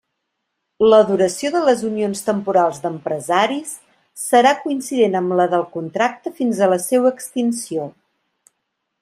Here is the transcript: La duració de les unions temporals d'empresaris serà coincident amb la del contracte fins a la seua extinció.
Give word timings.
La 0.91 0.99
duració 1.09 1.51
de 1.55 1.59
les 1.67 1.83
unions 1.89 2.25
temporals 2.29 2.79
d'empresaris 2.85 3.75
serà 4.23 4.55
coincident 4.65 5.19
amb 5.21 5.37
la 5.43 5.47
del 5.53 5.67
contracte 5.77 6.35
fins 6.41 6.63
a 6.69 6.73
la 6.75 6.81
seua 6.89 7.15
extinció. 7.19 7.87